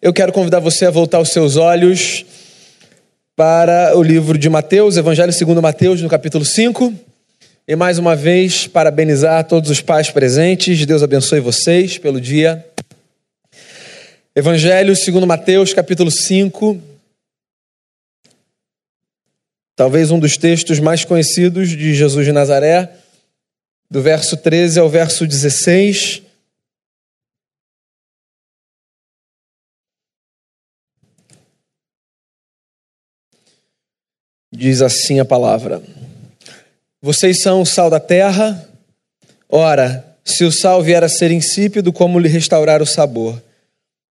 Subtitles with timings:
[0.00, 2.24] eu quero convidar você a voltar os seus olhos
[3.34, 6.94] para o livro de Mateus, Evangelho segundo Mateus, no capítulo 5.
[7.66, 10.86] E mais uma vez, parabenizar todos os pais presentes.
[10.86, 12.64] Deus abençoe vocês pelo dia.
[14.36, 16.80] Evangelho segundo Mateus, capítulo 5.
[19.74, 22.88] Talvez um dos textos mais conhecidos de Jesus de Nazaré,
[23.90, 26.22] do verso 13 ao verso 16.
[34.58, 35.80] Diz assim a palavra:
[37.00, 38.68] Vocês são o sal da terra.
[39.48, 43.40] Ora, se o sal vier a ser insípido, como lhe restaurar o sabor?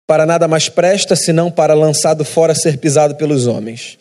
[0.06, 3.98] Para nada mais presta senão para lançado fora ser pisado pelos homens.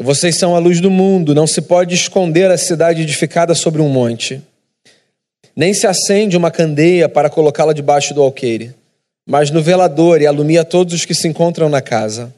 [0.00, 3.88] Vocês são a luz do mundo, não se pode esconder a cidade edificada sobre um
[3.88, 4.42] monte.
[5.54, 8.74] Nem se acende uma candeia para colocá-la debaixo do alqueire,
[9.24, 12.34] mas no velador e alumia todos os que se encontram na casa.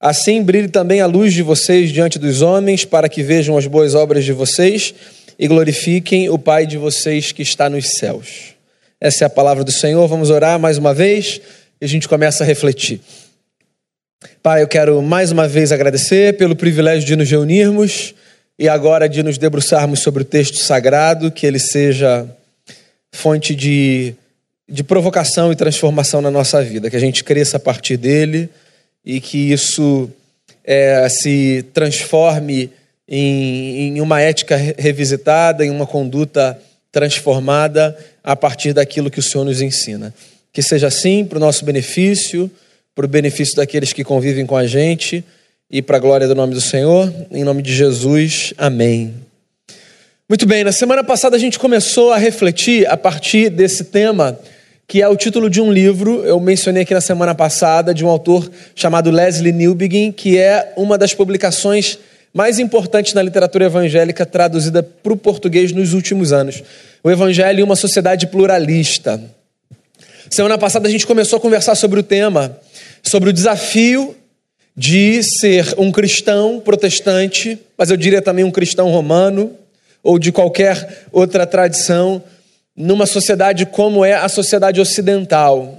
[0.00, 3.96] Assim brilhe também a luz de vocês diante dos homens, para que vejam as boas
[3.96, 4.94] obras de vocês
[5.36, 8.54] e glorifiquem o Pai de vocês que está nos céus.
[9.00, 10.06] Essa é a palavra do Senhor.
[10.06, 11.40] Vamos orar mais uma vez
[11.80, 13.00] e a gente começa a refletir.
[14.40, 18.14] Pai, eu quero mais uma vez agradecer pelo privilégio de nos reunirmos
[18.56, 22.24] e agora de nos debruçarmos sobre o texto sagrado, que ele seja
[23.12, 24.14] fonte de,
[24.68, 28.48] de provocação e transformação na nossa vida, que a gente cresça a partir dele
[29.08, 30.10] e que isso
[30.62, 32.70] é, se transforme
[33.08, 36.60] em, em uma ética revisitada, em uma conduta
[36.92, 40.14] transformada a partir daquilo que o Senhor nos ensina.
[40.52, 42.50] Que seja assim para o nosso benefício,
[42.94, 45.24] para o benefício daqueles que convivem com a gente
[45.70, 47.10] e para a glória do nome do Senhor.
[47.30, 49.14] Em nome de Jesus, amém.
[50.28, 54.38] Muito bem, na semana passada a gente começou a refletir a partir desse tema
[54.88, 58.08] que é o título de um livro, eu mencionei aqui na semana passada, de um
[58.08, 61.98] autor chamado Leslie Newbegin, que é uma das publicações
[62.32, 66.62] mais importantes na literatura evangélica traduzida para o português nos últimos anos.
[67.04, 69.20] O Evangelho em uma sociedade pluralista.
[70.30, 72.58] Semana passada a gente começou a conversar sobre o tema,
[73.02, 74.16] sobre o desafio
[74.74, 79.52] de ser um cristão protestante, mas eu diria também um cristão romano,
[80.02, 82.22] ou de qualquer outra tradição
[82.78, 85.76] numa sociedade como é a sociedade ocidental.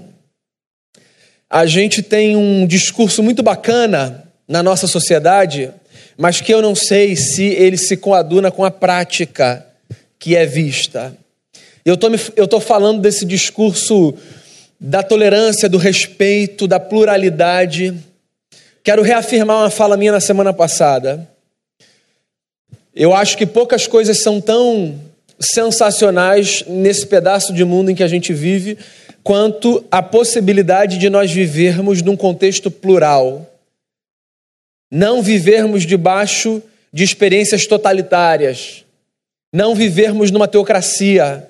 [1.49, 5.71] A gente tem um discurso muito bacana na nossa sociedade,
[6.17, 9.65] mas que eu não sei se ele se coaduna com a prática
[10.19, 11.15] que é vista.
[11.85, 14.13] Eu tô, estou falando desse discurso
[14.77, 17.95] da tolerância, do respeito, da pluralidade.
[18.83, 21.25] Quero reafirmar uma fala minha na semana passada.
[22.93, 24.99] Eu acho que poucas coisas são tão
[25.39, 28.77] sensacionais nesse pedaço de mundo em que a gente vive,
[29.23, 33.45] quanto a possibilidade de nós vivermos num contexto plural.
[34.91, 36.61] Não vivermos debaixo
[36.91, 38.83] de experiências totalitárias,
[39.53, 41.47] não vivermos numa teocracia,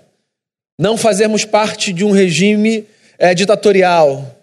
[0.78, 2.86] não fazermos parte de um regime
[3.18, 4.36] é, ditatorial.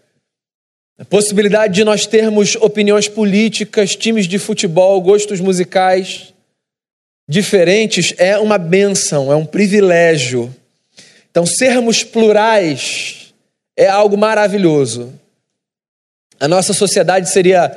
[0.99, 6.33] A possibilidade de nós termos opiniões políticas, times de futebol, gostos musicais
[7.29, 10.55] diferentes é uma benção, é um privilégio.
[11.31, 13.35] Então, sermos plurais
[13.77, 15.13] é algo maravilhoso.
[16.39, 17.77] A nossa sociedade seria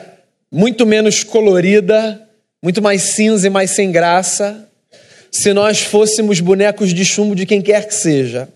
[0.52, 2.28] muito menos colorida,
[2.62, 4.68] muito mais cinza e mais sem graça,
[5.32, 8.50] se nós fôssemos bonecos de chumbo de quem quer que seja.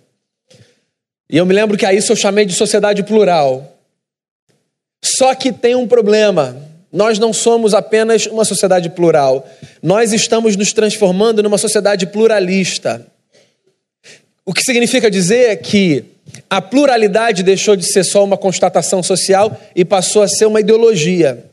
[1.30, 3.78] E eu me lembro que a isso eu chamei de sociedade plural.
[5.04, 6.56] Só que tem um problema.
[6.94, 9.50] Nós não somos apenas uma sociedade plural,
[9.82, 13.04] nós estamos nos transformando numa sociedade pluralista.
[14.46, 16.06] O que significa dizer que
[16.48, 21.44] a pluralidade deixou de ser só uma constatação social e passou a ser uma ideologia.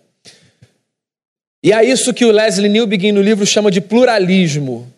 [1.63, 4.93] E é isso que o Leslie Newbegin no livro chama de pluralismo.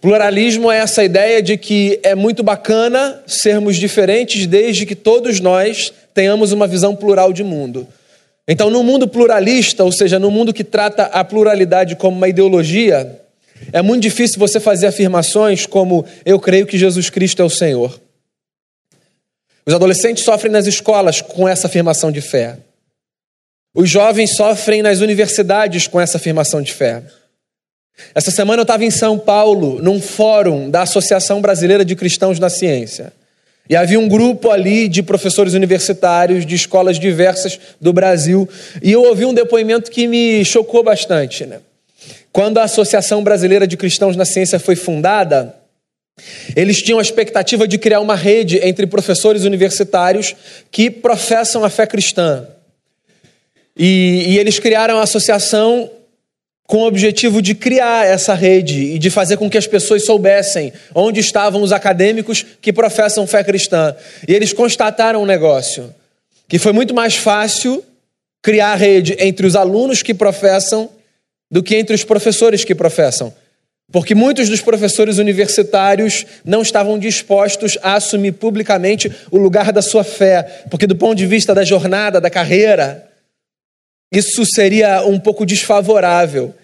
[0.00, 5.92] Pluralismo é essa ideia de que é muito bacana sermos diferentes desde que todos nós
[6.14, 7.88] tenhamos uma visão plural de mundo.
[8.52, 13.20] Então, no mundo pluralista, ou seja, no mundo que trata a pluralidade como uma ideologia,
[13.72, 18.00] é muito difícil você fazer afirmações como eu creio que Jesus Cristo é o Senhor.
[19.64, 22.58] Os adolescentes sofrem nas escolas com essa afirmação de fé.
[23.72, 27.04] Os jovens sofrem nas universidades com essa afirmação de fé.
[28.16, 32.50] Essa semana eu estava em São Paulo, num fórum da Associação Brasileira de Cristãos na
[32.50, 33.12] Ciência.
[33.70, 38.48] E havia um grupo ali de professores universitários de escolas diversas do Brasil.
[38.82, 41.46] E eu ouvi um depoimento que me chocou bastante.
[41.46, 41.60] Né?
[42.32, 45.54] Quando a Associação Brasileira de Cristãos na Ciência foi fundada,
[46.54, 50.34] Eles tinham a expectativa de criar uma rede entre professores universitários
[50.70, 52.46] que professam a fé cristã.
[53.76, 55.90] E, e eles criaram a associação
[56.70, 60.72] com o objetivo de criar essa rede e de fazer com que as pessoas soubessem
[60.94, 63.92] onde estavam os acadêmicos que professam fé cristã.
[64.26, 65.92] E eles constataram um negócio:
[66.48, 67.82] que foi muito mais fácil
[68.40, 70.88] criar rede entre os alunos que professam
[71.50, 73.34] do que entre os professores que professam.
[73.90, 80.04] Porque muitos dos professores universitários não estavam dispostos a assumir publicamente o lugar da sua
[80.04, 83.10] fé, porque, do ponto de vista da jornada, da carreira,
[84.12, 86.54] isso seria um pouco desfavorável.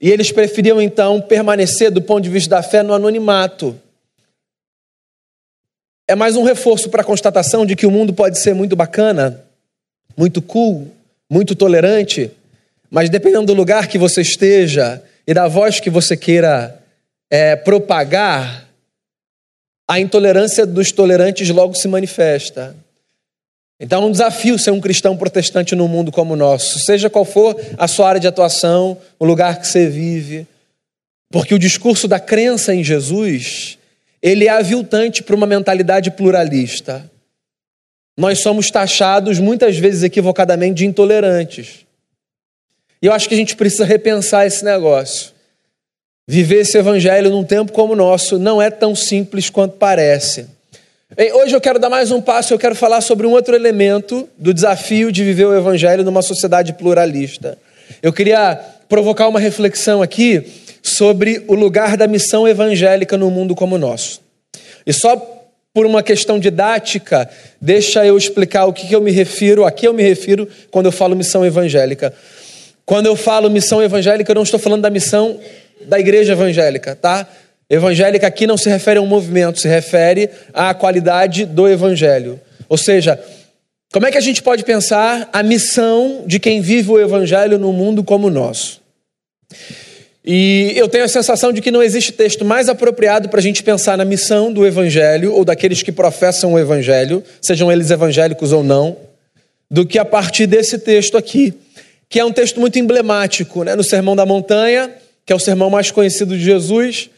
[0.00, 3.78] E eles preferiam então permanecer, do ponto de vista da fé, no anonimato.
[6.08, 9.44] É mais um reforço para a constatação de que o mundo pode ser muito bacana,
[10.16, 10.90] muito cool,
[11.28, 12.30] muito tolerante,
[12.90, 16.82] mas dependendo do lugar que você esteja, e da voz que você queira
[17.30, 18.68] é, propagar,
[19.88, 22.74] a intolerância dos tolerantes logo se manifesta.
[23.80, 27.24] Então é um desafio ser um cristão protestante num mundo como o nosso, seja qual
[27.24, 30.46] for a sua área de atuação, o lugar que você vive,
[31.30, 33.78] porque o discurso da crença em Jesus,
[34.20, 37.10] ele é aviltante para uma mentalidade pluralista.
[38.18, 41.86] Nós somos taxados muitas vezes equivocadamente de intolerantes.
[43.00, 45.32] E eu acho que a gente precisa repensar esse negócio.
[46.28, 50.46] Viver esse evangelho num tempo como o nosso não é tão simples quanto parece.
[51.18, 54.54] Hoje eu quero dar mais um passo, eu quero falar sobre um outro elemento do
[54.54, 57.58] desafio de viver o evangelho numa sociedade pluralista.
[58.00, 58.54] Eu queria
[58.88, 60.46] provocar uma reflexão aqui
[60.80, 64.20] sobre o lugar da missão evangélica no mundo como o nosso.
[64.86, 65.16] E só
[65.74, 67.28] por uma questão didática,
[67.60, 70.92] deixa eu explicar o que eu me refiro, a que eu me refiro quando eu
[70.92, 72.14] falo missão evangélica.
[72.86, 75.40] Quando eu falo missão evangélica, eu não estou falando da missão
[75.86, 77.26] da igreja evangélica, tá?
[77.70, 82.40] Evangélica aqui não se refere a um movimento, se refere à qualidade do evangelho.
[82.68, 83.18] Ou seja,
[83.92, 87.72] como é que a gente pode pensar a missão de quem vive o evangelho num
[87.72, 88.80] mundo como o nosso?
[90.24, 93.62] E eu tenho a sensação de que não existe texto mais apropriado para a gente
[93.62, 98.62] pensar na missão do evangelho ou daqueles que professam o evangelho, sejam eles evangélicos ou
[98.62, 98.96] não,
[99.70, 101.54] do que a partir desse texto aqui
[102.10, 103.76] que é um texto muito emblemático, né?
[103.76, 104.90] no Sermão da Montanha,
[105.24, 107.08] que é o sermão mais conhecido de Jesus.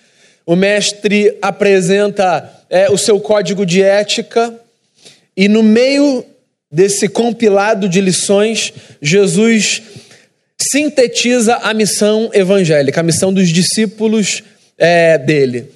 [0.44, 4.54] O mestre apresenta é, o seu código de ética,
[5.36, 6.24] e no meio
[6.70, 9.82] desse compilado de lições, Jesus
[10.60, 14.42] sintetiza a missão evangélica, a missão dos discípulos
[14.78, 15.70] é, dele.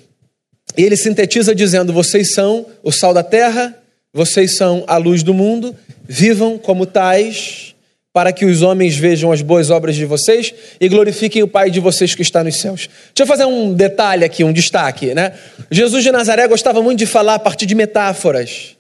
[0.76, 3.76] E ele sintetiza dizendo: vocês são o sal da terra,
[4.12, 5.76] vocês são a luz do mundo,
[6.08, 7.75] vivam como tais
[8.16, 11.80] para que os homens vejam as boas obras de vocês e glorifiquem o Pai de
[11.80, 12.88] vocês que está nos céus.
[13.14, 15.34] Deixa eu fazer um detalhe aqui, um destaque, né?
[15.70, 18.74] Jesus de Nazaré gostava muito de falar a partir de metáforas,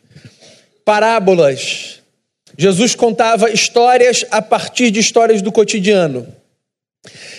[0.86, 2.00] parábolas.
[2.56, 6.26] Jesus contava histórias a partir de histórias do cotidiano.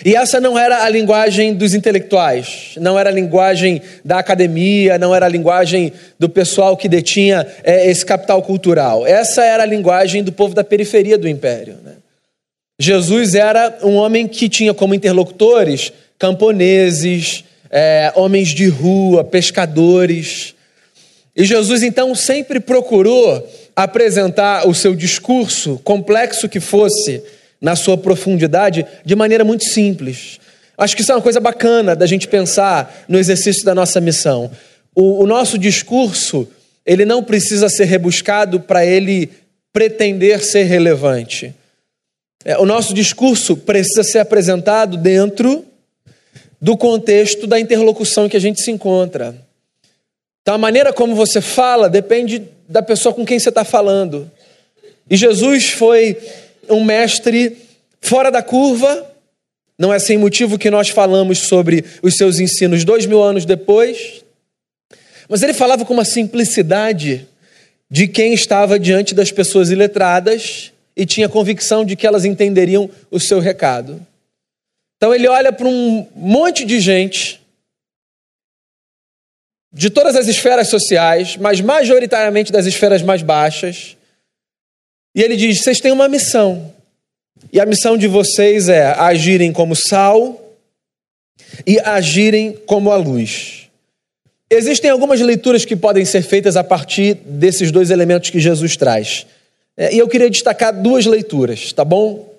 [0.04, 5.14] E essa não era a linguagem dos intelectuais, não era a linguagem da academia, não
[5.14, 9.06] era a linguagem do pessoal que detinha é, esse capital cultural.
[9.06, 11.76] Essa era a linguagem do povo da periferia do império.
[11.84, 11.92] Né?
[12.78, 20.54] Jesus era um homem que tinha como interlocutores camponeses, é, homens de rua, pescadores.
[21.34, 27.22] E Jesus então sempre procurou apresentar o seu discurso, complexo que fosse,
[27.60, 30.38] na sua profundidade de maneira muito simples.
[30.76, 34.50] Acho que isso é uma coisa bacana da gente pensar no exercício da nossa missão.
[34.94, 36.48] O, o nosso discurso,
[36.86, 39.30] ele não precisa ser rebuscado para ele
[39.72, 41.54] pretender ser relevante.
[42.44, 45.64] É, o nosso discurso precisa ser apresentado dentro
[46.60, 49.34] do contexto da interlocução em que a gente se encontra.
[50.42, 54.30] Então, a maneira como você fala depende da pessoa com quem você está falando.
[55.10, 56.16] E Jesus foi
[56.70, 57.56] um mestre
[58.00, 59.06] fora da curva.
[59.78, 64.24] Não é sem motivo que nós falamos sobre os seus ensinos dois mil anos depois.
[65.28, 67.28] Mas ele falava com uma simplicidade
[67.90, 73.20] de quem estava diante das pessoas iletradas e tinha convicção de que elas entenderiam o
[73.20, 74.04] seu recado.
[74.96, 77.40] Então ele olha para um monte de gente,
[79.72, 83.96] de todas as esferas sociais, mas majoritariamente das esferas mais baixas,
[85.14, 86.72] e ele diz: vocês têm uma missão.
[87.52, 90.56] E a missão de vocês é agirem como sal
[91.66, 93.68] e agirem como a luz.
[94.50, 99.26] Existem algumas leituras que podem ser feitas a partir desses dois elementos que Jesus traz.
[99.76, 102.34] É, e eu queria destacar duas leituras, tá bom?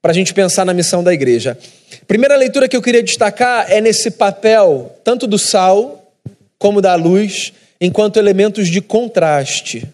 [0.00, 1.58] Para a gente pensar na missão da igreja.
[2.06, 6.12] Primeira leitura que eu queria destacar é nesse papel, tanto do sal
[6.58, 9.86] como da luz, enquanto elementos de contraste.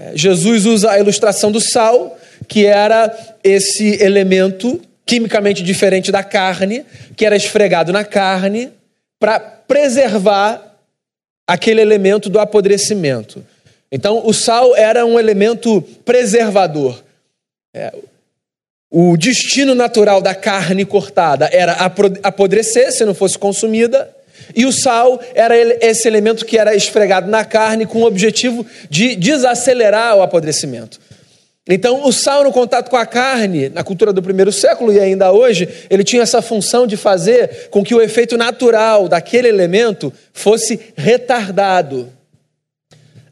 [0.00, 3.14] É, Jesus usa a ilustração do sal, que era
[3.44, 8.72] esse elemento quimicamente diferente da carne, que era esfregado na carne,
[9.18, 10.74] para preservar
[11.46, 13.44] aquele elemento do apodrecimento.
[13.92, 17.02] Então, o sal era um elemento preservador.
[17.74, 17.92] É,
[18.90, 21.72] o destino natural da carne cortada era
[22.22, 24.08] apodrecer se não fosse consumida,
[24.54, 29.16] e o sal era esse elemento que era esfregado na carne com o objetivo de
[29.16, 31.00] desacelerar o apodrecimento.
[31.68, 35.30] Então, o sal no contato com a carne, na cultura do primeiro século e ainda
[35.30, 40.80] hoje, ele tinha essa função de fazer com que o efeito natural daquele elemento fosse
[40.96, 42.12] retardado.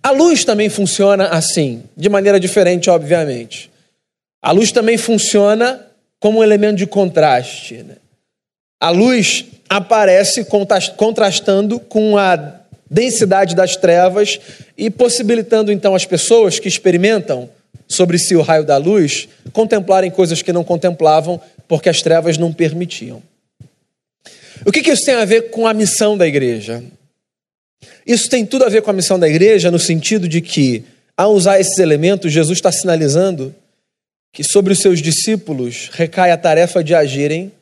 [0.03, 3.71] A luz também funciona assim, de maneira diferente, obviamente.
[4.41, 5.85] A luz também funciona
[6.21, 7.83] como um elemento de contraste.
[7.83, 7.97] Né?
[8.81, 10.47] A luz aparece
[10.97, 12.59] contrastando com a
[12.91, 14.41] densidade das trevas
[14.77, 17.51] e possibilitando então as pessoas que experimentam
[17.87, 22.53] sobre si o raio da luz contemplarem coisas que não contemplavam porque as trevas não
[22.53, 23.23] permitiam.
[24.65, 26.83] O que, isso tem a ver com a missão da igreja?
[28.07, 30.85] Isso tem tudo a ver com a missão da igreja no sentido de que,
[31.17, 33.55] ao usar esses elementos, Jesus está sinalizando
[34.33, 37.53] que sobre os seus discípulos recai a tarefa de agirem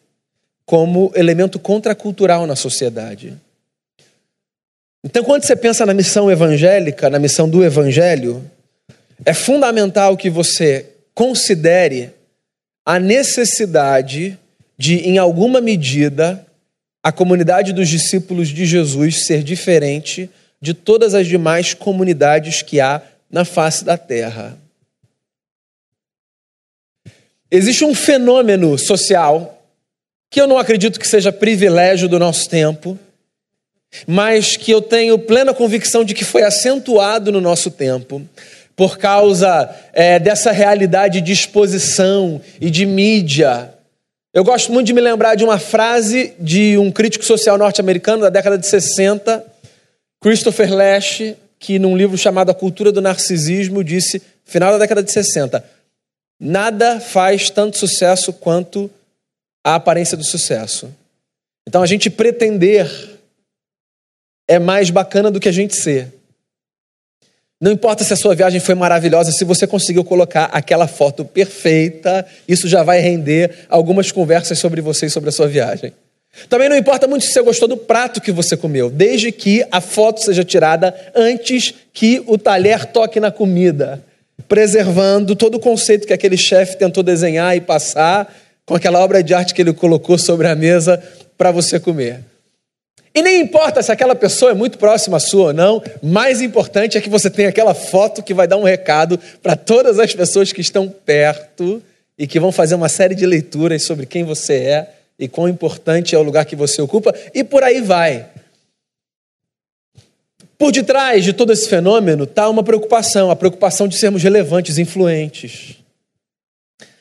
[0.67, 3.35] como elemento contracultural na sociedade.
[5.05, 8.45] Então, quando você pensa na missão evangélica, na missão do evangelho,
[9.25, 12.11] é fundamental que você considere
[12.85, 14.37] a necessidade
[14.77, 16.45] de, em alguma medida,
[17.03, 20.29] a comunidade dos discípulos de Jesus ser diferente
[20.61, 24.59] de todas as demais comunidades que há na face da terra.
[27.49, 29.56] Existe um fenômeno social
[30.31, 32.99] que eu não acredito que seja privilégio do nosso tempo,
[34.07, 38.23] mas que eu tenho plena convicção de que foi acentuado no nosso tempo,
[38.75, 43.73] por causa é, dessa realidade de exposição e de mídia.
[44.35, 48.29] Eu gosto muito de me lembrar de uma frase de um crítico social norte-americano da
[48.29, 49.43] década de 60,
[50.21, 51.23] Christopher Lash,
[51.59, 55.65] que num livro chamado A Cultura do Narcisismo disse, final da década de 60,
[56.39, 58.91] nada faz tanto sucesso quanto
[59.67, 60.89] a aparência do sucesso.
[61.67, 62.89] Então a gente pretender
[64.47, 66.15] é mais bacana do que a gente ser.
[67.61, 72.25] Não importa se a sua viagem foi maravilhosa, se você conseguiu colocar aquela foto perfeita,
[72.47, 75.93] isso já vai render algumas conversas sobre você e sobre a sua viagem.
[76.49, 79.81] Também não importa muito se você gostou do prato que você comeu, desde que a
[79.81, 84.01] foto seja tirada antes que o talher toque na comida,
[84.47, 88.33] preservando todo o conceito que aquele chefe tentou desenhar e passar
[88.67, 91.03] com aquela obra de arte que ele colocou sobre a mesa
[91.39, 92.21] para você comer.
[93.15, 97.01] E nem importa se aquela pessoa é muito próxima sua ou não, mais importante é
[97.01, 100.61] que você tenha aquela foto que vai dar um recado para todas as pessoas que
[100.61, 101.83] estão perto
[102.19, 106.15] e que vão fazer uma série de leituras sobre quem você é e quão importante
[106.15, 108.27] é o lugar que você ocupa, e por aí vai.
[110.59, 115.77] Por detrás de todo esse fenômeno está uma preocupação, a preocupação de sermos relevantes, influentes.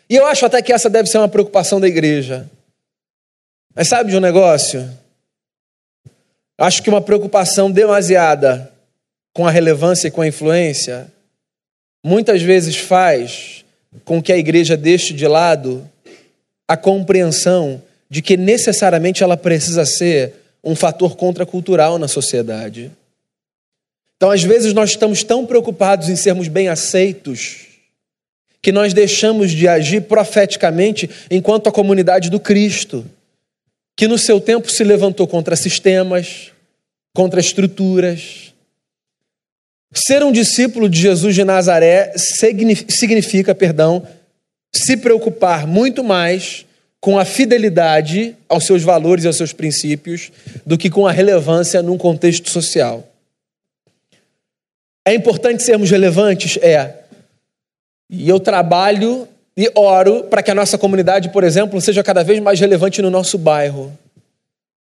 [0.10, 2.50] E eu acho até que essa deve ser uma preocupação da igreja.
[3.74, 4.90] Mas sabe de um negócio?
[6.58, 8.72] Acho que uma preocupação demasiada
[9.34, 11.12] com a relevância e com a influência
[12.04, 13.66] muitas vezes faz
[14.06, 15.90] com que a igreja deixe de lado
[16.68, 20.34] a compreensão de que necessariamente ela precisa ser
[20.64, 22.92] um fator contracultural na sociedade.
[24.16, 27.75] Então, às vezes, nós estamos tão preocupados em sermos bem aceitos
[28.66, 33.06] que nós deixamos de agir profeticamente enquanto a comunidade do Cristo,
[33.96, 36.52] que no seu tempo se levantou contra sistemas,
[37.14, 38.56] contra estruturas.
[39.94, 44.08] Ser um discípulo de Jesus de Nazaré significa, perdão,
[44.76, 46.66] se preocupar muito mais
[47.00, 50.32] com a fidelidade aos seus valores e aos seus princípios
[50.66, 53.08] do que com a relevância num contexto social.
[55.08, 56.58] É importante sermos relevantes?
[56.64, 57.05] É.
[58.10, 62.40] E eu trabalho e oro para que a nossa comunidade, por exemplo, seja cada vez
[62.40, 63.98] mais relevante no nosso bairro,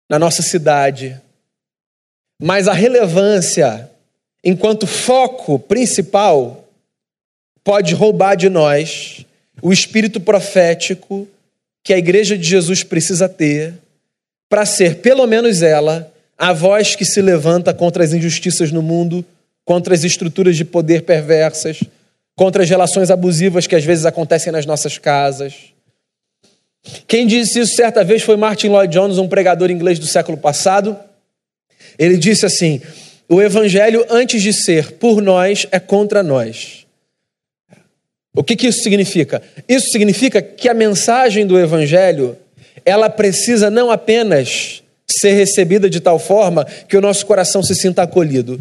[0.08, 1.20] na nossa cidade.
[2.40, 3.90] Mas a relevância,
[4.42, 6.68] enquanto foco principal,
[7.64, 9.26] pode roubar de nós
[9.60, 11.28] o espírito profético
[11.84, 13.74] que a igreja de Jesus precisa ter
[14.48, 19.24] para ser, pelo menos ela, a voz que se levanta contra as injustiças no mundo,
[19.64, 21.80] contra as estruturas de poder perversas
[22.42, 25.54] contra as relações abusivas que às vezes acontecem nas nossas casas.
[27.06, 30.98] Quem disse isso certa vez foi Martin Lloyd Jones, um pregador inglês do século passado,
[31.96, 32.82] Ele disse assim:
[33.28, 36.84] o evangelho, antes de ser por nós, é contra nós.
[38.34, 39.40] O que, que isso significa?
[39.68, 42.36] Isso significa que a mensagem do evangelho
[42.84, 48.02] ela precisa não apenas ser recebida de tal forma que o nosso coração se sinta
[48.02, 48.60] acolhido,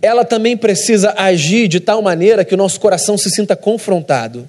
[0.00, 4.48] ela também precisa agir de tal maneira que o nosso coração se sinta confrontado.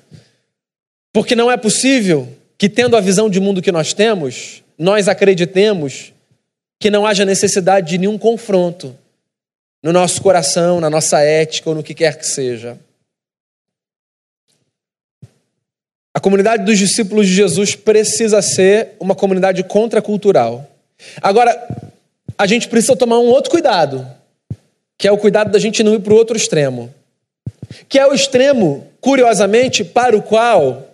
[1.11, 2.27] Porque não é possível
[2.57, 6.13] que, tendo a visão de mundo que nós temos, nós acreditemos
[6.79, 8.95] que não haja necessidade de nenhum confronto
[9.81, 12.77] no nosso coração, na nossa ética ou no que quer que seja.
[16.13, 20.69] A comunidade dos discípulos de Jesus precisa ser uma comunidade contracultural.
[21.21, 21.57] Agora,
[22.37, 24.05] a gente precisa tomar um outro cuidado,
[24.99, 26.93] que é o cuidado da gente não ir para o outro extremo.
[27.87, 30.89] Que é o extremo, curiosamente, para o qual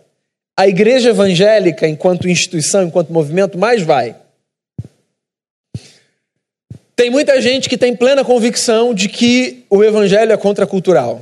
[0.55, 4.15] a igreja evangélica, enquanto instituição, enquanto movimento, mais vai.
[6.95, 11.21] Tem muita gente que tem plena convicção de que o evangelho é contracultural.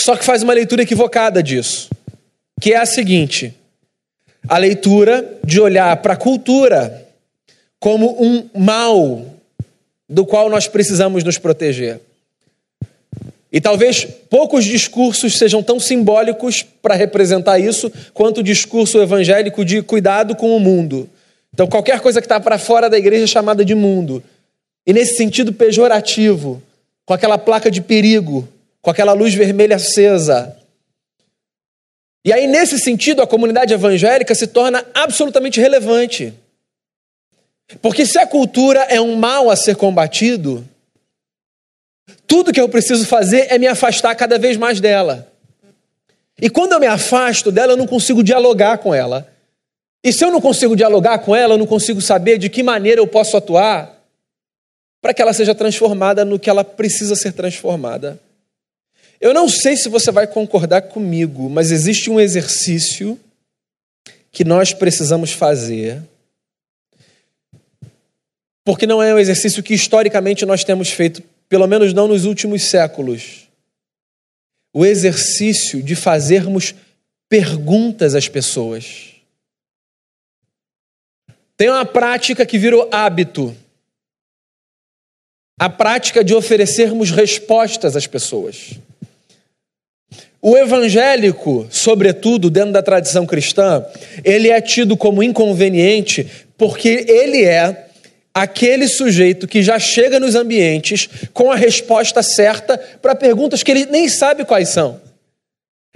[0.00, 1.90] Só que faz uma leitura equivocada disso,
[2.58, 3.54] que é a seguinte:
[4.48, 7.06] a leitura de olhar para a cultura
[7.78, 9.26] como um mal
[10.12, 11.98] do qual nós precisamos nos proteger.
[13.50, 19.82] E talvez poucos discursos sejam tão simbólicos para representar isso quanto o discurso evangélico de
[19.82, 21.08] cuidado com o mundo.
[21.52, 24.22] Então, qualquer coisa que está para fora da igreja é chamada de mundo.
[24.86, 26.62] E nesse sentido pejorativo,
[27.04, 28.46] com aquela placa de perigo,
[28.80, 30.56] com aquela luz vermelha acesa.
[32.24, 36.32] E aí, nesse sentido, a comunidade evangélica se torna absolutamente relevante.
[37.80, 40.66] Porque se a cultura é um mal a ser combatido,
[42.26, 45.30] tudo que eu preciso fazer é me afastar cada vez mais dela.
[46.40, 49.32] E quando eu me afasto dela, eu não consigo dialogar com ela.
[50.04, 53.00] E se eu não consigo dialogar com ela, eu não consigo saber de que maneira
[53.00, 54.02] eu posso atuar
[55.00, 58.20] para que ela seja transformada no que ela precisa ser transformada.
[59.20, 63.18] Eu não sei se você vai concordar comigo, mas existe um exercício
[64.32, 66.02] que nós precisamos fazer
[68.64, 72.64] porque não é um exercício que historicamente nós temos feito, pelo menos não nos últimos
[72.64, 73.48] séculos.
[74.72, 76.74] O exercício de fazermos
[77.28, 79.10] perguntas às pessoas.
[81.56, 83.54] Tem uma prática que virou hábito.
[85.60, 88.72] A prática de oferecermos respostas às pessoas.
[90.40, 93.84] O evangélico, sobretudo dentro da tradição cristã,
[94.24, 97.91] ele é tido como inconveniente porque ele é
[98.34, 103.86] aquele sujeito que já chega nos ambientes com a resposta certa para perguntas que ele
[103.86, 105.00] nem sabe quais são.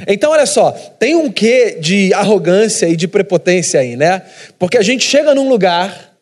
[0.06, 4.22] Então, olha só, tem um quê de arrogância e de prepotência aí, né?
[4.58, 6.14] Porque a gente chega num lugar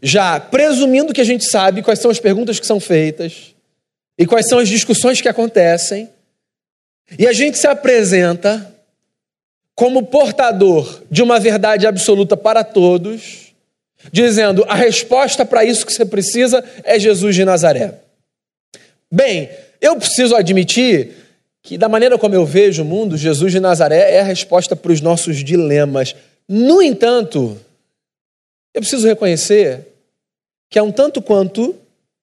[0.00, 3.54] já presumindo que a gente sabe quais são as perguntas que são feitas
[4.16, 6.08] e quais são as discussões que acontecem,
[7.16, 8.74] e a gente se apresenta
[9.74, 13.47] como portador de uma verdade absoluta para todos
[14.12, 17.94] dizendo: a resposta para isso que você precisa é Jesus de Nazaré.
[19.10, 21.14] Bem, eu preciso admitir
[21.62, 24.92] que, da maneira como eu vejo o mundo, Jesus de Nazaré é a resposta para
[24.92, 26.14] os nossos dilemas.
[26.48, 27.58] No entanto,
[28.74, 29.86] eu preciso reconhecer
[30.70, 31.74] que é um tanto quanto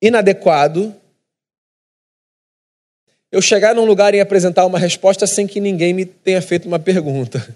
[0.02, 0.94] inadequado
[3.32, 6.80] eu chegar num lugar e apresentar uma resposta sem que ninguém me tenha feito uma
[6.80, 7.56] pergunta.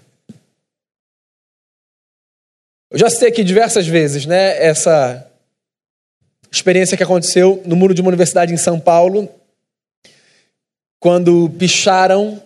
[2.90, 5.30] Eu já citei aqui diversas vezes, né, essa
[6.50, 9.28] experiência que aconteceu no muro de uma universidade em São Paulo,
[10.98, 12.42] quando picharam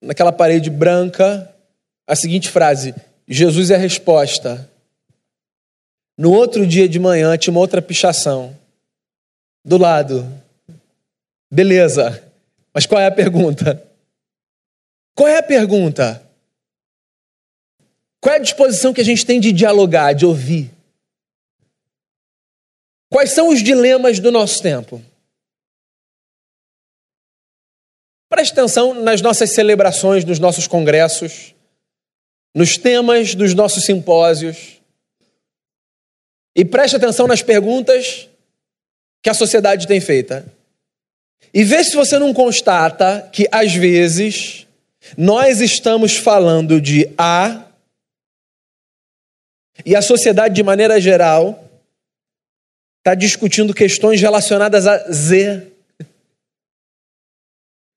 [0.00, 1.52] naquela parede branca
[2.06, 2.94] a seguinte frase:
[3.26, 4.70] Jesus é a resposta.
[6.16, 8.56] No outro dia de manhã tinha uma outra pichação.
[9.64, 10.26] Do lado.
[11.50, 12.22] Beleza.
[12.72, 13.82] Mas qual é a pergunta?
[15.14, 16.22] Qual é a pergunta?
[18.20, 20.70] Qual é a disposição que a gente tem de dialogar, de ouvir?
[23.10, 25.02] Quais são os dilemas do nosso tempo?
[28.28, 31.54] Preste atenção nas nossas celebrações, nos nossos congressos,
[32.54, 34.78] nos temas dos nossos simpósios.
[36.54, 38.28] E preste atenção nas perguntas
[39.22, 40.52] que a sociedade tem feita.
[41.54, 44.66] E vê se você não constata que, às vezes,
[45.16, 47.67] nós estamos falando de A
[49.84, 51.64] e a sociedade, de maneira geral,
[52.98, 55.66] está discutindo questões relacionadas a Z.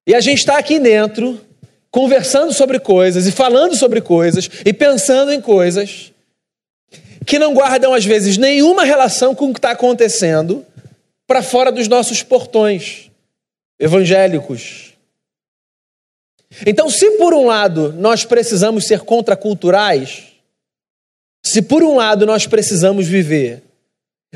[0.07, 1.39] E a gente está aqui dentro,
[1.89, 6.11] conversando sobre coisas, e falando sobre coisas, e pensando em coisas,
[7.25, 10.65] que não guardam, às vezes, nenhuma relação com o que está acontecendo,
[11.27, 13.09] para fora dos nossos portões
[13.79, 14.93] evangélicos.
[16.65, 20.30] Então, se por um lado nós precisamos ser contraculturais,
[21.43, 23.63] se por um lado nós precisamos viver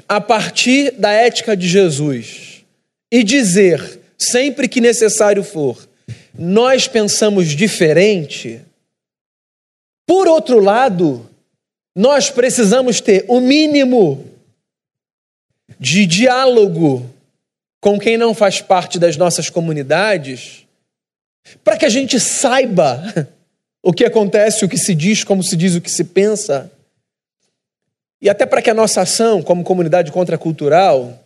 [0.08, 2.66] a partir da ética de Jesus
[3.12, 5.88] e dizer, sempre que necessário for,
[6.38, 8.62] nós pensamos diferente,
[10.06, 11.30] por outro lado,
[11.96, 14.26] nós precisamos ter o mínimo
[15.80, 17.10] de diálogo
[17.80, 20.66] com quem não faz parte das nossas comunidades,
[21.64, 23.02] para que a gente saiba
[23.82, 26.72] o que acontece, o que se diz, como se diz, o que se pensa,
[28.22, 31.22] e até para que a nossa ação como comunidade contracultural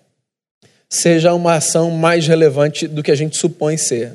[0.90, 4.14] seja uma ação mais relevante do que a gente supõe ser.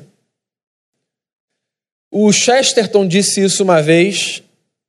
[2.11, 4.43] O Chesterton disse isso uma vez,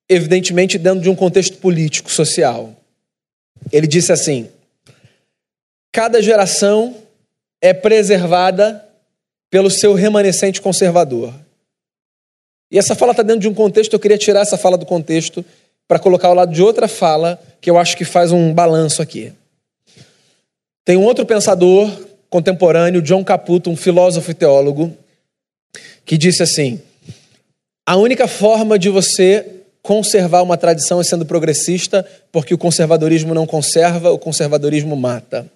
[0.08, 2.74] evidentemente dentro de um contexto político, social.
[3.72, 4.48] Ele disse assim:
[5.92, 6.96] cada geração
[7.60, 8.84] é preservada
[9.50, 11.32] pelo seu remanescente conservador.
[12.70, 15.44] E essa fala está dentro de um contexto, eu queria tirar essa fala do contexto
[15.88, 19.32] para colocar ao lado de outra fala que eu acho que faz um balanço aqui.
[20.84, 21.90] Tem um outro pensador
[22.28, 24.96] contemporâneo, John Caputo, um filósofo e teólogo,
[26.04, 26.80] que disse assim:
[27.84, 29.44] a única forma de você
[29.82, 35.46] conservar uma tradição é sendo progressista, porque o conservadorismo não conserva, o conservadorismo mata.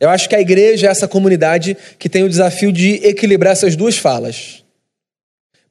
[0.00, 3.74] Eu acho que a igreja é essa comunidade que tem o desafio de equilibrar essas
[3.74, 4.62] duas falas.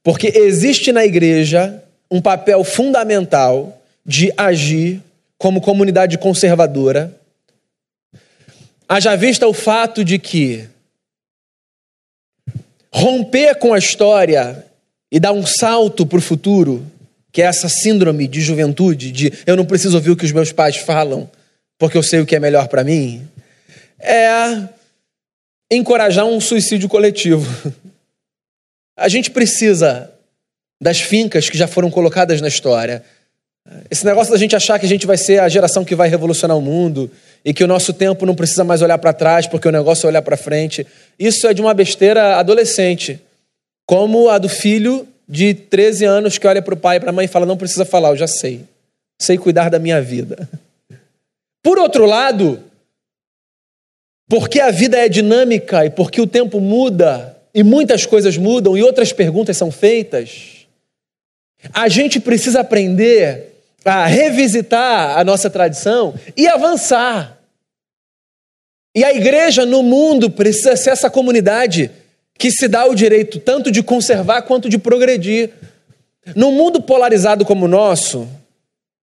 [0.03, 5.01] Porque existe na igreja um papel fundamental de agir
[5.37, 7.15] como comunidade conservadora,
[8.87, 10.67] haja vista o fato de que
[12.91, 14.65] romper com a história
[15.11, 16.85] e dar um salto para o futuro,
[17.31, 20.51] que é essa síndrome de juventude, de eu não preciso ouvir o que os meus
[20.51, 21.29] pais falam,
[21.77, 23.27] porque eu sei o que é melhor para mim,
[23.99, 24.67] é
[25.69, 27.45] encorajar um suicídio coletivo.
[28.97, 30.11] A gente precisa
[30.81, 33.03] das fincas que já foram colocadas na história.
[33.89, 36.57] Esse negócio da gente achar que a gente vai ser a geração que vai revolucionar
[36.57, 37.11] o mundo
[37.43, 40.09] e que o nosso tempo não precisa mais olhar para trás porque o negócio é
[40.09, 40.87] olhar para frente.
[41.19, 43.19] Isso é de uma besteira adolescente,
[43.85, 47.13] como a do filho de 13 anos que olha para o pai e para a
[47.13, 48.61] mãe e fala: Não precisa falar, eu já sei.
[49.19, 50.47] Sei cuidar da minha vida.
[51.61, 52.63] Por outro lado,
[54.29, 58.83] porque a vida é dinâmica e porque o tempo muda e muitas coisas mudam e
[58.83, 60.56] outras perguntas são feitas,
[61.73, 67.37] a gente precisa aprender a revisitar a nossa tradição e avançar.
[68.95, 71.91] E a igreja no mundo precisa ser essa comunidade
[72.37, 75.51] que se dá o direito tanto de conservar quanto de progredir.
[76.35, 78.27] Num mundo polarizado como o nosso,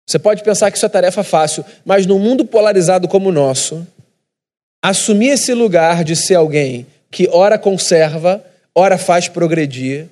[0.07, 3.85] você pode pensar que isso é tarefa fácil, mas num mundo polarizado como o nosso,
[4.83, 10.07] assumir esse lugar de ser alguém que ora conserva, ora faz progredir,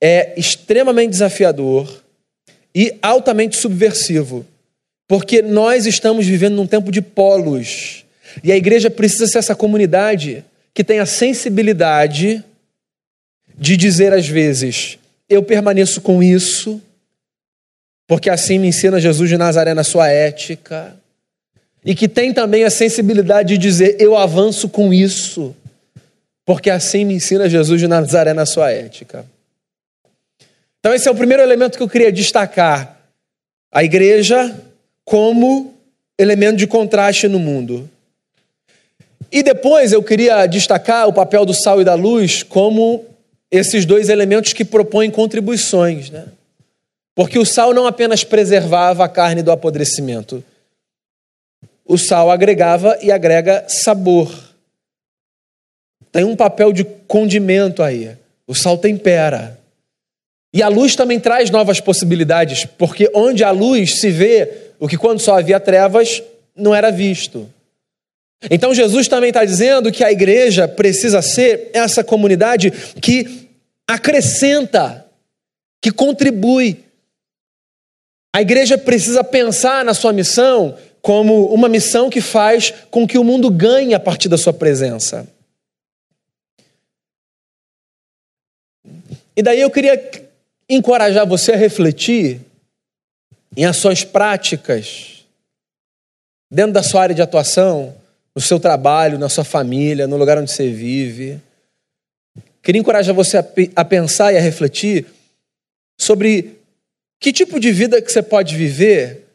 [0.00, 2.02] é extremamente desafiador
[2.74, 4.46] e altamente subversivo,
[5.08, 8.04] porque nós estamos vivendo num tempo de polos
[8.42, 12.44] e a igreja precisa ser essa comunidade que tem a sensibilidade
[13.58, 16.80] de dizer às vezes: eu permaneço com isso,
[18.06, 20.96] porque assim me ensina Jesus de Nazaré na sua ética,
[21.84, 25.54] e que tem também a sensibilidade de dizer: eu avanço com isso,
[26.46, 29.26] porque assim me ensina Jesus de Nazaré na sua ética.
[30.80, 32.98] Então, esse é o primeiro elemento que eu queria destacar.
[33.70, 34.58] A igreja
[35.04, 35.74] como
[36.18, 37.88] elemento de contraste no mundo.
[39.30, 43.04] E depois eu queria destacar o papel do sal e da luz como
[43.50, 46.10] esses dois elementos que propõem contribuições.
[46.10, 46.26] Né?
[47.14, 50.42] Porque o sal não apenas preservava a carne do apodrecimento,
[51.84, 54.32] o sal agregava e agrega sabor.
[56.12, 58.16] Tem um papel de condimento aí.
[58.46, 59.59] O sal tempera.
[60.52, 64.96] E a luz também traz novas possibilidades, porque onde a luz se vê, o que
[64.96, 66.22] quando só havia trevas
[66.56, 67.48] não era visto.
[68.50, 73.48] Então Jesus também está dizendo que a igreja precisa ser essa comunidade que
[73.86, 75.06] acrescenta,
[75.80, 76.84] que contribui.
[78.34, 83.24] A igreja precisa pensar na sua missão como uma missão que faz com que o
[83.24, 85.28] mundo ganhe a partir da sua presença.
[89.36, 89.96] E daí eu queria
[90.70, 92.40] encorajar você a refletir
[93.56, 95.24] em ações práticas
[96.50, 97.94] dentro da sua área de atuação,
[98.34, 101.40] no seu trabalho, na sua família, no lugar onde você vive.
[102.62, 103.44] Queria encorajar você a,
[103.76, 105.06] a pensar e a refletir
[105.98, 106.58] sobre
[107.18, 109.26] que tipo de vida que você pode viver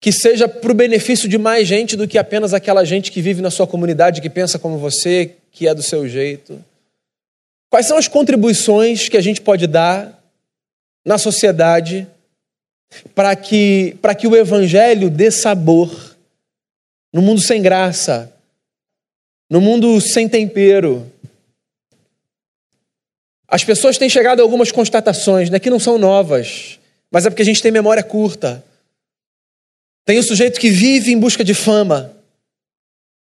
[0.00, 3.42] que seja para o benefício de mais gente do que apenas aquela gente que vive
[3.42, 6.62] na sua comunidade, que pensa como você, que é do seu jeito.
[7.70, 10.15] Quais são as contribuições que a gente pode dar
[11.06, 12.06] na sociedade
[13.14, 16.16] para que, para que o evangelho dê sabor
[17.12, 18.32] no mundo sem graça,
[19.48, 21.10] no mundo sem tempero?
[23.46, 27.42] As pessoas têm chegado a algumas constatações, né, que não são novas, mas é porque
[27.42, 28.64] a gente tem memória curta.
[30.04, 32.12] Tem o sujeito que vive em busca de fama.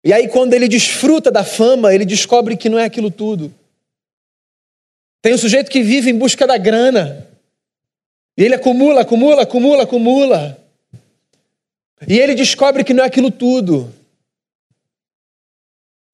[0.04, 3.54] E aí, quando ele desfruta da fama, ele descobre que não é aquilo tudo.
[5.22, 7.31] Tem o sujeito que vive em busca da grana.
[8.38, 10.58] E ele acumula, acumula, acumula, acumula.
[12.08, 13.94] E ele descobre que não é aquilo tudo.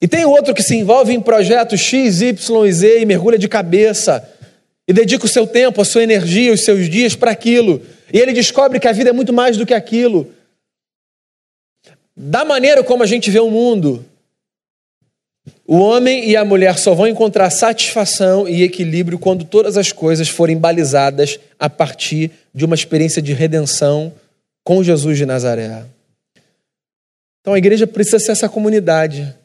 [0.02, 4.28] E tem outro que se envolve em projetos X, Y Z e mergulha de cabeça.
[4.88, 7.82] E dedica o seu tempo, a sua energia, os seus dias para aquilo.
[8.14, 10.32] E ele descobre que a vida é muito mais do que aquilo.
[12.16, 14.06] Da maneira como a gente vê o mundo,
[15.70, 20.30] o homem e a mulher só vão encontrar satisfação e equilíbrio quando todas as coisas
[20.30, 24.14] forem balizadas a partir de uma experiência de redenção
[24.64, 25.84] com Jesus de Nazaré.
[27.42, 29.36] Então a igreja precisa ser essa comunidade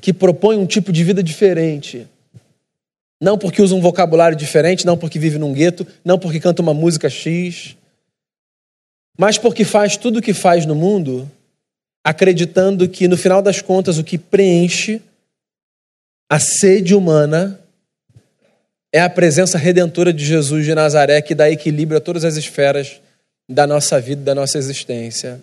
[0.00, 2.06] que propõe um tipo de vida diferente.
[3.20, 6.72] Não porque usa um vocabulário diferente, não porque vive num gueto, não porque canta uma
[6.72, 7.76] música X,
[9.18, 11.30] mas porque faz tudo o que faz no mundo
[12.02, 15.00] acreditando que no final das contas o que preenche
[16.32, 17.60] a sede humana
[18.90, 23.02] é a presença redentora de Jesus de Nazaré que dá equilíbrio a todas as esferas
[23.46, 25.42] da nossa vida, da nossa existência.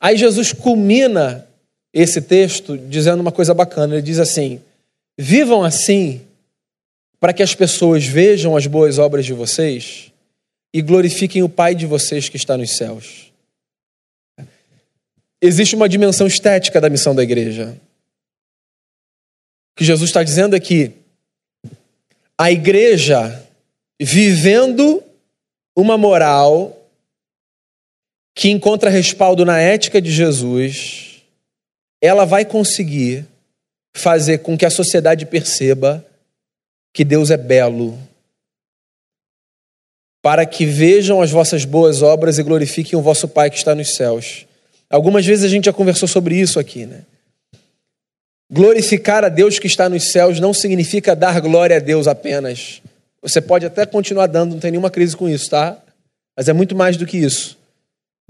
[0.00, 1.46] Aí Jesus culmina
[1.92, 3.96] esse texto dizendo uma coisa bacana.
[3.96, 4.58] Ele diz assim:
[5.18, 6.22] Vivam assim
[7.20, 10.10] para que as pessoas vejam as boas obras de vocês
[10.72, 13.30] e glorifiquem o Pai de vocês que está nos céus.
[15.42, 17.76] Existe uma dimensão estética da missão da igreja.
[19.76, 20.92] Que Jesus está dizendo é que
[22.38, 23.46] a igreja,
[24.00, 25.02] vivendo
[25.76, 26.76] uma moral
[28.34, 31.22] que encontra respaldo na ética de Jesus,
[32.02, 33.26] ela vai conseguir
[33.94, 36.04] fazer com que a sociedade perceba
[36.92, 37.98] que Deus é belo,
[40.22, 43.94] para que vejam as vossas boas obras e glorifiquem o vosso Pai que está nos
[43.94, 44.46] céus.
[44.88, 47.04] Algumas vezes a gente já conversou sobre isso aqui, né?
[48.50, 52.80] Glorificar a Deus que está nos céus não significa dar glória a Deus apenas.
[53.20, 55.76] Você pode até continuar dando, não tem nenhuma crise com isso, tá?
[56.36, 57.58] Mas é muito mais do que isso.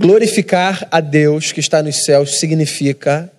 [0.00, 3.30] Glorificar a Deus que está nos céus significa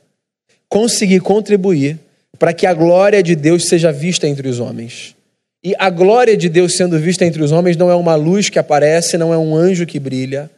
[0.70, 1.98] conseguir contribuir
[2.38, 5.16] para que a glória de Deus seja vista entre os homens.
[5.64, 8.60] E a glória de Deus sendo vista entre os homens não é uma luz que
[8.60, 10.50] aparece, não é um anjo que brilha.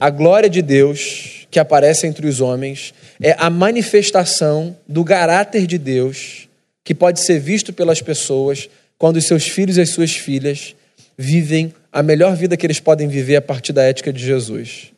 [0.00, 5.78] A glória de Deus que aparece entre os homens é a manifestação do caráter de
[5.78, 6.48] Deus
[6.82, 8.68] que pode ser visto pelas pessoas
[8.98, 10.74] quando os seus filhos e as suas filhas
[11.16, 14.92] vivem a melhor vida que eles podem viver a partir da ética de Jesus.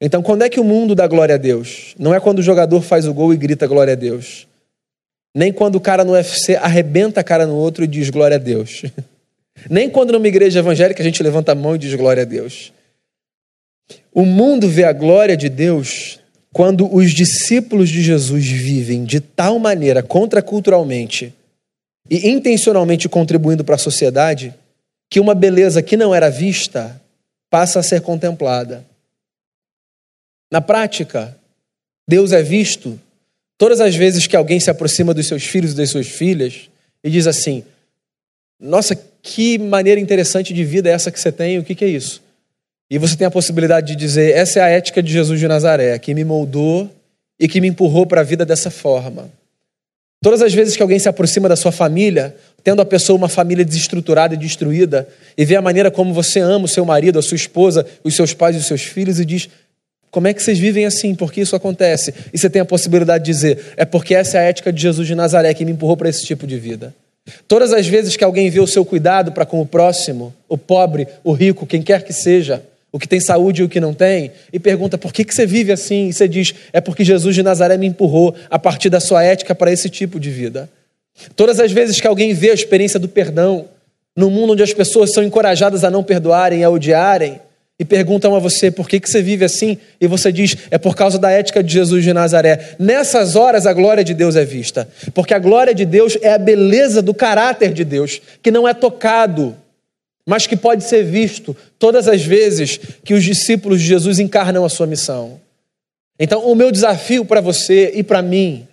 [0.00, 1.94] Então, quando é que o mundo dá glória a Deus?
[1.98, 4.46] Não é quando o jogador faz o gol e grita glória a Deus.
[5.34, 8.38] Nem quando o cara no UFC arrebenta a cara no outro e diz glória a
[8.38, 8.84] Deus.
[9.68, 12.72] Nem quando numa igreja evangélica a gente levanta a mão e diz glória a Deus.
[14.18, 16.18] O mundo vê a glória de Deus
[16.50, 21.34] quando os discípulos de Jesus vivem de tal maneira contraculturalmente
[22.08, 24.54] e intencionalmente contribuindo para a sociedade
[25.10, 26.98] que uma beleza que não era vista
[27.50, 28.86] passa a ser contemplada.
[30.50, 31.36] Na prática,
[32.08, 32.98] Deus é visto
[33.58, 36.70] todas as vezes que alguém se aproxima dos seus filhos e das suas filhas
[37.04, 37.62] e diz assim:
[38.58, 41.88] Nossa, que maneira interessante de vida é essa que você tem, o que, que é
[41.88, 42.24] isso?
[42.90, 45.98] E você tem a possibilidade de dizer: essa é a ética de Jesus de Nazaré,
[45.98, 46.90] que me moldou
[47.38, 49.28] e que me empurrou para a vida dessa forma.
[50.22, 53.64] Todas as vezes que alguém se aproxima da sua família, tendo a pessoa uma família
[53.64, 57.36] desestruturada e destruída, e vê a maneira como você ama o seu marido, a sua
[57.36, 59.48] esposa, os seus pais e os seus filhos, e diz:
[60.10, 61.14] como é que vocês vivem assim?
[61.14, 62.14] Por que isso acontece?
[62.32, 65.06] E você tem a possibilidade de dizer: é porque essa é a ética de Jesus
[65.06, 66.94] de Nazaré que me empurrou para esse tipo de vida.
[67.46, 71.06] Todas as vezes que alguém vê o seu cuidado para com o próximo, o pobre,
[71.22, 72.62] o rico, quem quer que seja,
[72.96, 75.44] o que tem saúde e o que não tem, e pergunta por que, que você
[75.44, 79.00] vive assim, e você diz, é porque Jesus de Nazaré me empurrou a partir da
[79.00, 80.66] sua ética para esse tipo de vida.
[81.36, 83.66] Todas as vezes que alguém vê a experiência do perdão,
[84.16, 87.38] no mundo onde as pessoas são encorajadas a não perdoarem, a odiarem,
[87.78, 90.96] e perguntam a você por que, que você vive assim, e você diz, é por
[90.96, 92.76] causa da ética de Jesus de Nazaré.
[92.78, 96.38] Nessas horas a glória de Deus é vista, porque a glória de Deus é a
[96.38, 99.54] beleza do caráter de Deus, que não é tocado
[100.26, 104.68] mas que pode ser visto todas as vezes que os discípulos de Jesus encarnam a
[104.68, 105.40] sua missão.
[106.18, 108.66] Então, o meu desafio para você e para mim,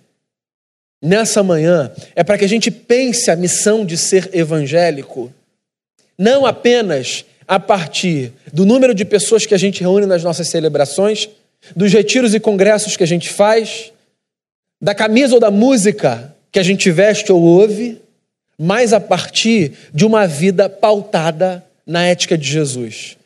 [1.00, 5.32] nessa manhã, é para que a gente pense a missão de ser evangélico,
[6.18, 11.28] não apenas a partir do número de pessoas que a gente reúne nas nossas celebrações,
[11.76, 13.92] dos retiros e congressos que a gente faz,
[14.80, 18.00] da camisa ou da música que a gente veste ou ouve,
[18.58, 23.16] mas a partir de uma vida pautada na ética de Jesus.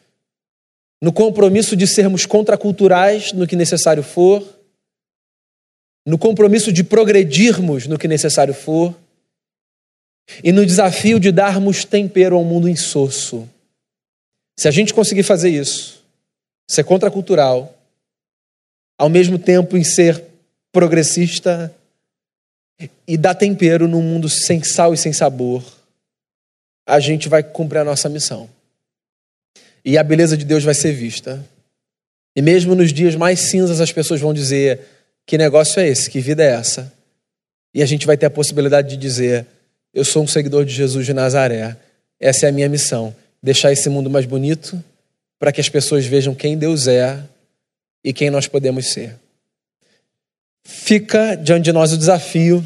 [1.00, 4.46] No compromisso de sermos contraculturais no que necessário for,
[6.06, 8.94] no compromisso de progredirmos no que necessário for,
[10.42, 13.48] e no desafio de darmos tempero ao mundo insosso.
[14.58, 16.04] Se a gente conseguir fazer isso,
[16.68, 17.74] ser contracultural,
[18.98, 20.22] ao mesmo tempo em ser
[20.72, 21.74] progressista
[23.06, 25.64] e dar tempero num mundo sem sal e sem sabor,
[26.86, 28.48] a gente vai cumprir a nossa missão.
[29.84, 31.44] E a beleza de Deus vai ser vista.
[32.36, 34.80] E mesmo nos dias mais cinzas, as pessoas vão dizer:
[35.26, 36.08] que negócio é esse?
[36.08, 36.92] Que vida é essa?
[37.74, 39.46] E a gente vai ter a possibilidade de dizer:
[39.92, 41.76] eu sou um seguidor de Jesus de Nazaré.
[42.20, 44.82] Essa é a minha missão: deixar esse mundo mais bonito
[45.38, 47.22] para que as pessoas vejam quem Deus é
[48.04, 49.16] e quem nós podemos ser.
[50.70, 52.62] Fica diante de nós o desafio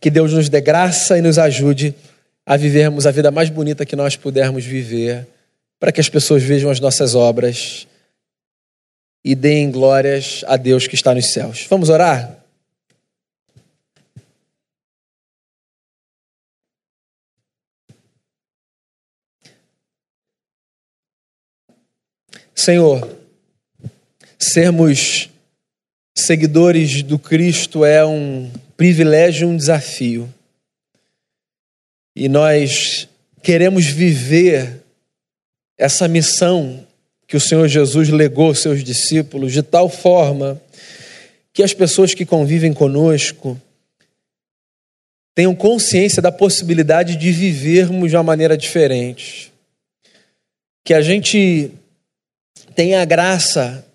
[0.00, 1.94] que Deus nos dê graça e nos ajude
[2.46, 5.28] a vivermos a vida mais bonita que nós pudermos viver,
[5.78, 7.86] para que as pessoas vejam as nossas obras
[9.22, 11.66] e deem glórias a Deus que está nos céus.
[11.68, 12.42] Vamos orar?
[22.54, 23.06] Senhor,
[24.38, 25.30] sermos
[26.22, 30.32] seguidores do Cristo é um privilégio e um desafio.
[32.14, 33.08] E nós
[33.42, 34.82] queremos viver
[35.78, 36.86] essa missão
[37.26, 40.60] que o Senhor Jesus legou aos seus discípulos de tal forma
[41.52, 43.60] que as pessoas que convivem conosco
[45.34, 49.52] tenham consciência da possibilidade de vivermos de uma maneira diferente.
[50.84, 51.70] Que a gente
[52.74, 53.86] tenha a graça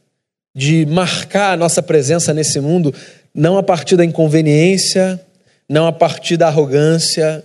[0.56, 2.94] de marcar a nossa presença nesse mundo,
[3.34, 5.20] não a partir da inconveniência,
[5.68, 7.44] não a partir da arrogância,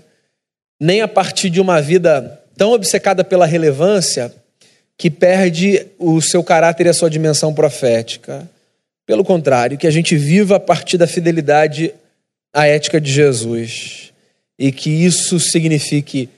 [0.79, 4.33] nem a partir de uma vida tão obcecada pela relevância
[4.96, 8.49] que perde o seu caráter e a sua dimensão profética.
[9.07, 11.92] Pelo contrário, que a gente viva a partir da fidelidade
[12.55, 14.12] à ética de Jesus
[14.59, 16.29] e que isso signifique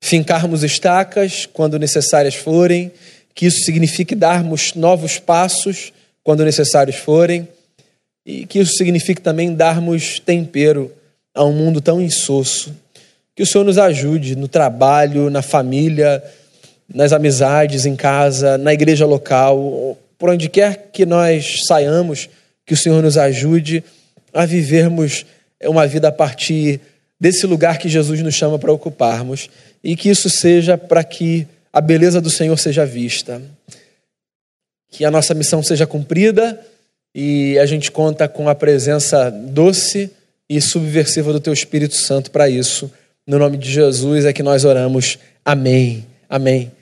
[0.00, 2.92] fincarmos estacas quando necessárias forem,
[3.34, 7.48] que isso signifique darmos novos passos quando necessários forem,
[8.24, 10.92] e que isso signifique também darmos tempero
[11.34, 12.74] a um mundo tão insosso.
[13.34, 16.22] Que o Senhor nos ajude no trabalho, na família,
[16.92, 22.28] nas amizades, em casa, na igreja local, por onde quer que nós saiamos,
[22.66, 23.82] que o Senhor nos ajude
[24.34, 25.24] a vivermos
[25.64, 26.80] uma vida a partir
[27.18, 29.48] desse lugar que Jesus nos chama para ocuparmos
[29.82, 33.40] e que isso seja para que a beleza do Senhor seja vista
[34.90, 36.60] que a nossa missão seja cumprida
[37.14, 40.10] e a gente conta com a presença doce
[40.48, 42.90] e subversiva do Teu Espírito Santo para isso.
[43.26, 45.18] No nome de Jesus é que nós oramos.
[45.44, 46.04] Amém.
[46.28, 46.72] Amém.